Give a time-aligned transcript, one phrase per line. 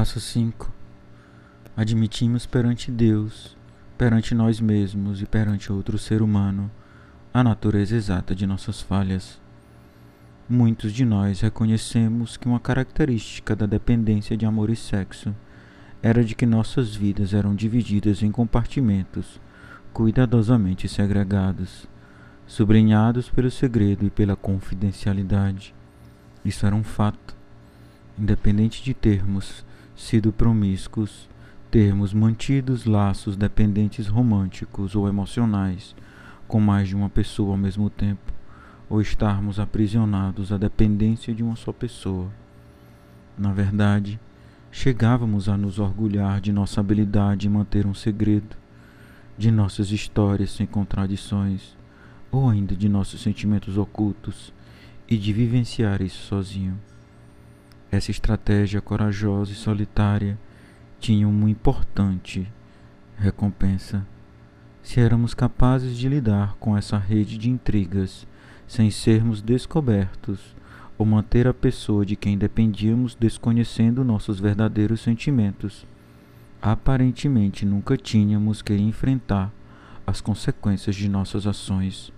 [0.00, 0.72] Passo 5.
[1.76, 3.54] Admitimos perante Deus,
[3.98, 6.70] perante nós mesmos e perante outro ser humano
[7.34, 9.38] a natureza exata de nossas falhas.
[10.48, 15.36] Muitos de nós reconhecemos que uma característica da dependência de amor e sexo
[16.02, 19.38] era de que nossas vidas eram divididas em compartimentos
[19.92, 21.86] cuidadosamente segregados,
[22.46, 25.74] sublinhados pelo segredo e pela confidencialidade.
[26.42, 27.36] Isso era um fato,
[28.18, 29.62] independente de termos
[30.00, 31.28] sido promíscuos,
[31.70, 35.94] termos mantidos laços dependentes românticos ou emocionais
[36.48, 38.32] com mais de uma pessoa ao mesmo tempo,
[38.88, 42.28] ou estarmos aprisionados à dependência de uma só pessoa.
[43.38, 44.18] Na verdade,
[44.72, 48.56] chegávamos a nos orgulhar de nossa habilidade em manter um segredo,
[49.38, 51.76] de nossas histórias sem contradições,
[52.32, 54.52] ou ainda de nossos sentimentos ocultos,
[55.08, 56.76] e de vivenciar isso sozinho.
[57.92, 60.38] Essa estratégia corajosa e solitária
[61.00, 62.46] tinha uma importante
[63.16, 64.06] recompensa.
[64.82, 68.26] Se éramos capazes de lidar com essa rede de intrigas
[68.66, 70.54] sem sermos descobertos,
[70.96, 75.86] ou manter a pessoa de quem dependíamos desconhecendo nossos verdadeiros sentimentos,
[76.60, 79.50] aparentemente nunca tínhamos que enfrentar
[80.06, 82.12] as consequências de nossas ações.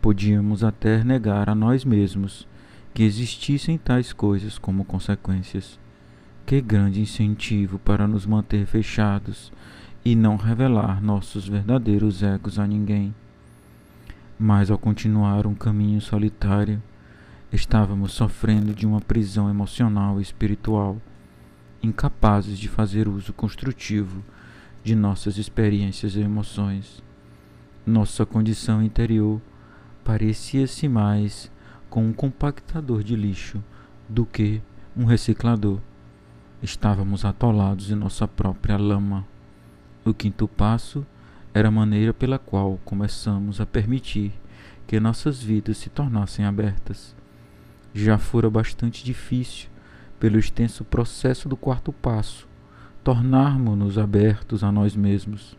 [0.00, 2.46] Podíamos até negar a nós mesmos
[2.94, 5.78] que existissem tais coisas como consequências.
[6.44, 9.52] Que grande incentivo para nos manter fechados
[10.04, 13.14] e não revelar nossos verdadeiros egos a ninguém.
[14.38, 16.82] Mas ao continuar um caminho solitário,
[17.52, 21.00] estávamos sofrendo de uma prisão emocional e espiritual,
[21.82, 24.22] incapazes de fazer uso construtivo
[24.82, 27.02] de nossas experiências e emoções.
[27.86, 29.40] Nossa condição interior
[30.04, 31.51] parecia-se mais
[31.92, 33.62] com um compactador de lixo
[34.08, 34.62] do que
[34.96, 35.78] um reciclador.
[36.62, 39.26] Estávamos atolados em nossa própria lama.
[40.02, 41.04] O quinto passo
[41.52, 44.32] era a maneira pela qual começamos a permitir
[44.86, 47.14] que nossas vidas se tornassem abertas.
[47.92, 49.68] Já fora bastante difícil,
[50.18, 52.48] pelo extenso processo do quarto passo,
[53.04, 55.58] tornarmos-nos abertos a nós mesmos.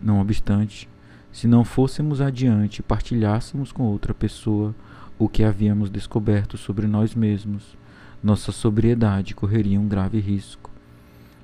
[0.00, 0.88] Não obstante,
[1.32, 4.72] se não fôssemos adiante e partilhássemos com outra pessoa
[5.18, 7.76] o que havíamos descoberto sobre nós mesmos,
[8.22, 10.70] nossa sobriedade correria um grave risco.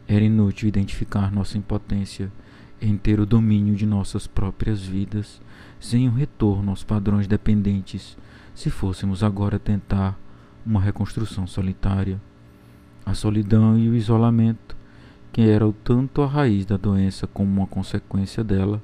[0.07, 2.31] Era inútil identificar nossa impotência
[2.81, 5.41] em ter o domínio de nossas próprias vidas,
[5.81, 8.17] sem um retorno aos padrões dependentes,
[8.55, 10.19] se fôssemos agora tentar
[10.65, 12.21] uma reconstrução solitária.
[13.05, 14.77] A solidão e o isolamento,
[15.33, 18.81] que eram tanto a raiz da doença como uma consequência dela,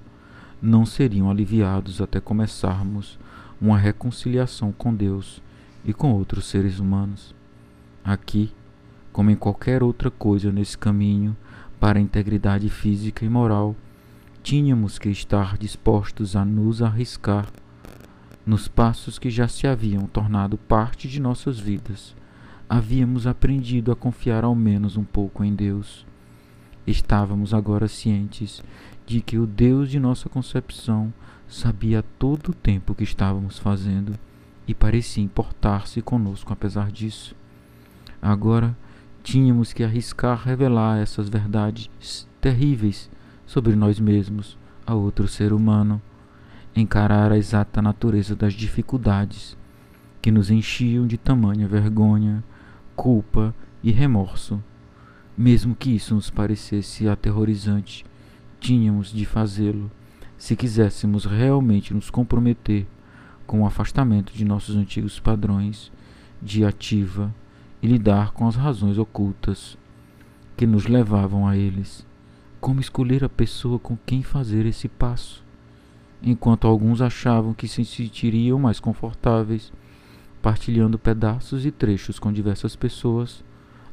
[0.61, 3.19] não seriam aliviados até começarmos
[3.61, 5.43] uma reconciliação com Deus
[5.85, 7.35] e com outros seres humanos.
[8.05, 8.53] Aqui,
[9.13, 11.37] como em qualquer outra coisa nesse caminho
[11.79, 13.77] para a integridade física e moral,
[14.43, 17.47] tínhamos que estar dispostos a nos arriscar
[18.45, 22.17] nos passos que já se haviam tornado parte de nossas vidas.
[22.69, 26.07] Havíamos aprendido a confiar ao menos um pouco em Deus.
[26.87, 28.63] Estávamos agora cientes
[29.07, 31.13] de que o Deus de nossa concepção
[31.51, 34.17] sabia todo o tempo que estávamos fazendo
[34.69, 37.35] e parecia importar-se conosco apesar disso.
[38.23, 38.77] Agora
[39.23, 41.91] tínhamos que arriscar revelar essas verdades
[42.41, 43.11] terríveis
[43.45, 44.57] sobre nós mesmos
[44.87, 46.01] a outro ser humano,
[46.75, 49.59] encarar a exata natureza das dificuldades
[50.23, 52.45] que nos enchiam de tamanha vergonha,
[52.95, 53.53] culpa
[53.83, 54.63] e remorso.
[55.37, 58.05] Mesmo que isso nos parecesse aterrorizante,
[58.61, 59.91] tínhamos de fazê-lo
[60.41, 62.87] se quiséssemos realmente nos comprometer
[63.47, 65.93] com o afastamento de nossos antigos padrões
[66.41, 67.33] de ativa
[67.83, 69.77] e lidar com as razões ocultas
[70.57, 72.07] que nos levavam a eles.
[72.59, 75.45] Como escolher a pessoa com quem fazer esse passo?
[76.23, 79.71] Enquanto alguns achavam que se sentiriam mais confortáveis
[80.41, 83.45] partilhando pedaços e trechos com diversas pessoas,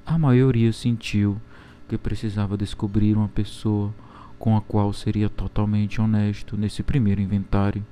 [0.06, 1.42] a maioria sentiu
[1.90, 3.94] que precisava descobrir uma pessoa
[4.40, 7.86] com a qual seria totalmente honesto nesse primeiro inventário.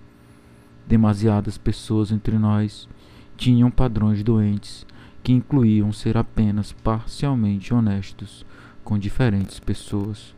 [0.87, 2.87] Demasiadas pessoas entre nós
[3.35, 4.85] tinham padrões doentes
[5.23, 8.45] que incluíam ser apenas parcialmente honestos
[8.83, 10.35] com diferentes pessoas.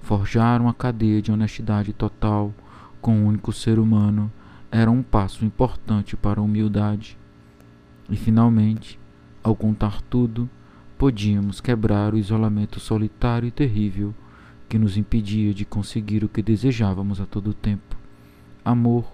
[0.00, 2.52] Forjar uma cadeia de honestidade total
[3.00, 4.30] com um único ser humano
[4.70, 7.16] era um passo importante para a humildade.
[8.08, 8.98] E finalmente,
[9.42, 10.50] ao contar tudo,
[10.98, 14.12] podíamos quebrar o isolamento solitário e terrível
[14.70, 17.96] que nos impedia de conseguir o que desejávamos a todo tempo:
[18.64, 19.04] amor,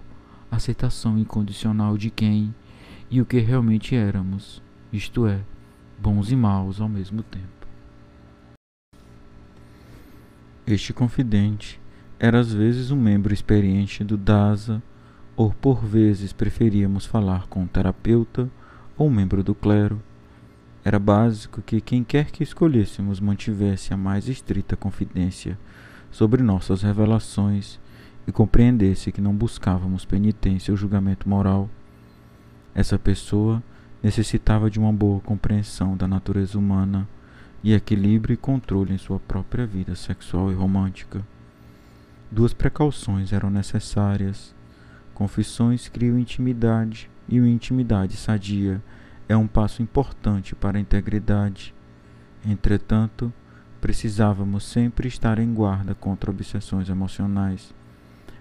[0.51, 2.55] aceitação incondicional de quem
[3.11, 4.63] e o que realmente éramos,
[4.93, 5.41] isto é,
[5.99, 7.47] bons e maus ao mesmo tempo.
[10.67, 11.81] Este confidente
[12.19, 14.83] era às vezes um membro experiente do DASA,
[15.35, 18.51] ou por vezes preferíamos falar com um terapeuta
[18.99, 20.03] ou um membro do clero.
[20.87, 25.59] Era básico que quem quer que escolhêssemos mantivesse a mais estrita confidência
[26.13, 27.81] sobre nossas revelações
[28.25, 31.69] e compreendesse que não buscávamos penitência ou julgamento moral.
[32.73, 33.61] Essa pessoa
[34.01, 37.09] necessitava de uma boa compreensão da natureza humana
[37.65, 41.21] e equilíbrio e controle em sua própria vida sexual e romântica.
[42.31, 44.55] Duas precauções eram necessárias.
[45.15, 48.81] Confissões criam intimidade e uma intimidade sadia
[49.29, 51.75] é um passo importante para a integridade.
[52.45, 53.33] Entretanto,
[53.81, 57.75] precisávamos sempre estar em guarda contra obsessões emocionais.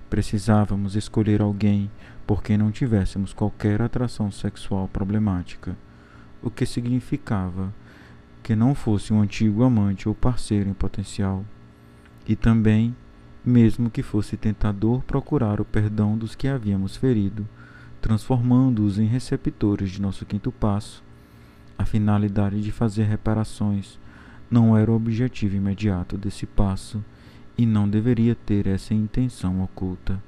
[0.10, 1.90] Precisávamos escolher alguém
[2.26, 5.76] por quem não tivéssemos qualquer atração sexual problemática,
[6.42, 7.74] o que significava
[8.44, 11.44] que não fosse um antigo amante ou parceiro em potencial,
[12.28, 12.96] e também,
[13.44, 17.48] mesmo que fosse tentador procurar o perdão dos que havíamos ferido,
[18.06, 21.04] transformando-os em receptores de nosso quinto passo,
[21.76, 23.98] a finalidade de fazer reparações
[24.48, 27.04] não era o objetivo imediato desse passo
[27.58, 30.22] e não deveria ter essa intenção oculta.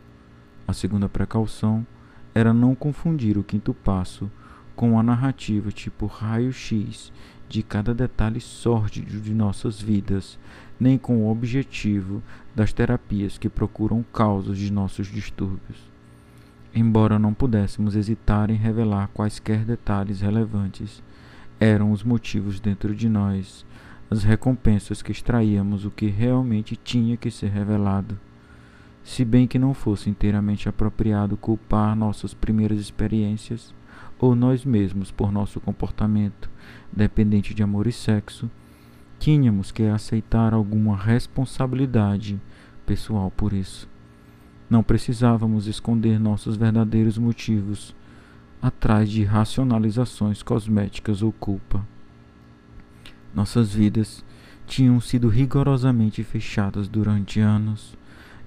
[0.68, 1.86] A segunda precaução
[2.34, 4.28] era não confundir o quinto passo
[4.76, 7.14] com a narrativa tipo raio-x
[7.48, 10.40] de cada detalhe sórdido de nossas vidas,
[10.80, 12.24] nem com o objetivo
[12.56, 15.96] das terapias que procuram causas de nossos distúrbios.
[16.74, 21.02] Embora não pudéssemos hesitar em revelar quaisquer detalhes relevantes,
[21.60, 23.66] eram os motivos dentro de nós,
[24.10, 28.20] as recompensas que extraíamos o que realmente tinha que ser revelado.
[29.04, 33.74] Se bem que não fosse inteiramente apropriado culpar nossas primeiras experiências
[34.20, 36.50] ou nós mesmos por nosso comportamento,
[36.92, 38.50] dependente de amor e sexo,
[39.18, 42.40] tínhamos que aceitar alguma responsabilidade
[42.86, 43.88] pessoal por isso.
[44.70, 47.96] Não precisávamos esconder nossos verdadeiros motivos
[48.62, 51.88] atrás de racionalizações cosméticas ou culpa.
[53.34, 54.26] Nossas vidas
[54.66, 57.96] tinham sido rigorosamente fechadas durante anos,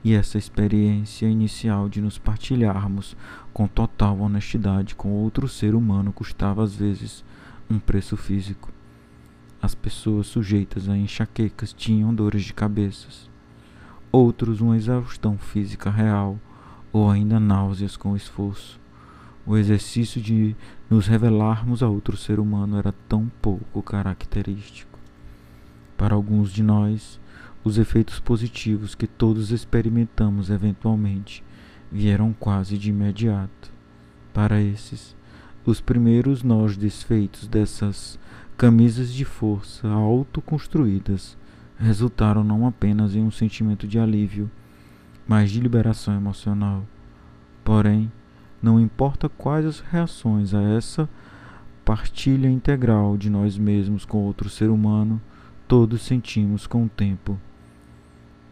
[0.02, 3.16] e essa experiência inicial de nos partilharmos
[3.52, 7.24] com total honestidade com outro ser humano custava às vezes
[7.70, 8.70] um preço físico.
[9.62, 13.29] As pessoas sujeitas a enxaquecas tinham dores de cabeças,
[14.12, 16.38] outros uma exaustão física real
[16.92, 18.80] ou ainda náuseas com esforço.
[19.46, 20.54] O exercício de
[20.88, 24.98] nos revelarmos a outro ser humano era tão pouco característico.
[25.96, 27.20] Para alguns de nós,
[27.62, 31.44] os efeitos positivos que todos experimentamos eventualmente
[31.90, 33.72] vieram quase de imediato.
[34.32, 35.16] Para esses,
[35.64, 38.18] os primeiros nós desfeitos dessas
[38.56, 41.36] camisas de força autoconstruídas
[41.80, 44.50] resultaram não apenas em um sentimento de alívio,
[45.26, 46.84] mas de liberação emocional.
[47.64, 48.12] Porém,
[48.62, 51.08] não importa quais as reações a essa
[51.84, 55.20] partilha integral de nós mesmos com outro ser humano,
[55.66, 57.38] todos sentimos com o tempo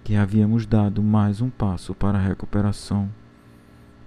[0.03, 3.11] que havíamos dado mais um passo para a recuperação.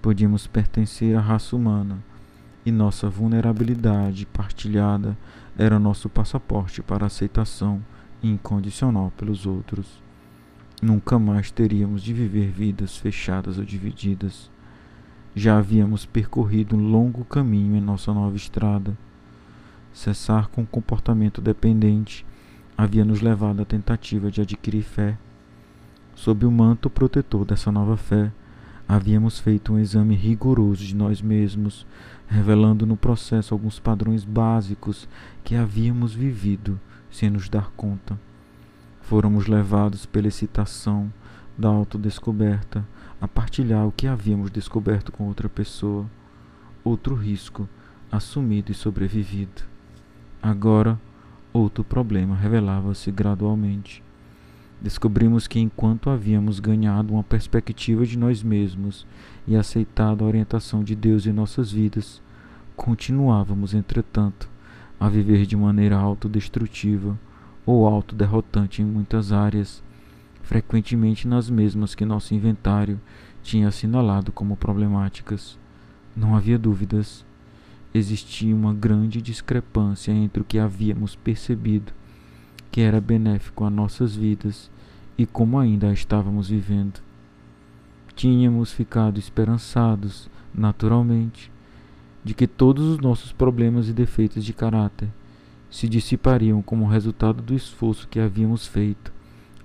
[0.02, 2.04] Podíamos pertencer à raça humana
[2.66, 5.16] e nossa vulnerabilidade partilhada
[5.56, 7.84] era nosso passaporte para a aceitação
[8.24, 10.02] incondicional pelos outros.
[10.82, 14.50] Nunca mais teríamos de viver vidas fechadas ou divididas
[15.34, 18.98] já havíamos percorrido um longo caminho em nossa nova estrada.
[19.94, 22.26] Cessar com o comportamento dependente
[22.78, 25.18] havia nos levado à tentativa de adquirir fé.
[26.16, 28.30] Sob o manto protetor dessa nova fé,
[28.86, 31.86] havíamos feito um exame rigoroso de nós mesmos,
[32.28, 35.08] revelando no processo alguns padrões básicos
[35.46, 36.78] que havíamos vivido
[37.12, 38.20] sem nos dar conta.
[39.02, 41.12] Fôramos levados pela excitação
[41.58, 42.88] da autodescoberta
[43.20, 46.10] a partilhar o que havíamos descoberto com outra pessoa,
[46.84, 47.68] outro risco
[48.12, 49.64] assumido e sobrevivido.
[50.42, 51.00] Agora,
[51.54, 54.04] outro problema revelava-se gradualmente.
[54.82, 59.06] Descobrimos que enquanto havíamos ganhado uma perspectiva de nós mesmos
[59.48, 62.20] e aceitado a orientação de Deus em nossas vidas,
[62.76, 64.50] continuávamos, entretanto,
[65.02, 67.20] a viver de maneira autodestrutiva
[67.66, 69.84] ou autoderrotante em muitas áreas
[70.44, 73.02] frequentemente nas mesmas que nosso inventário
[73.42, 75.58] tinha assinalado como problemáticas.
[76.16, 77.26] Não havia dúvidas.
[77.92, 81.92] Existia uma grande discrepância entre o que havíamos percebido
[82.72, 84.70] que era benéfico a nossas vidas
[85.18, 87.02] e como ainda a estávamos vivendo.
[88.16, 91.51] Tínhamos ficado esperançados, naturalmente,
[92.24, 95.10] de que todos os nossos problemas e defeitos de caráter
[95.70, 99.12] se dissipariam como resultado do esforço que havíamos feito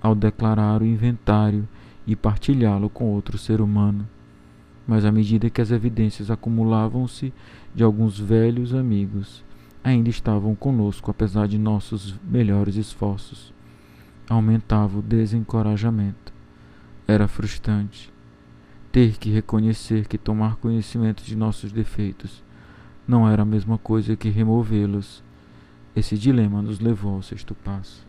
[0.01, 1.67] ao declarar o inventário
[2.05, 4.07] e partilhá-lo com outro ser humano.
[4.87, 7.33] Mas à medida que as evidências acumulavam-se
[7.75, 9.43] de alguns velhos amigos,
[9.83, 13.53] ainda estavam conosco apesar de nossos melhores esforços.
[14.29, 16.33] Aumentava o desencorajamento.
[17.05, 18.11] Era frustrante
[18.91, 22.43] ter que reconhecer que tomar conhecimento de nossos defeitos
[23.07, 25.23] não era a mesma coisa que removê-los.
[25.95, 28.06] Esse dilema nos levou ao sexto passo.